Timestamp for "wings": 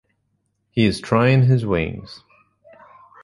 1.63-2.23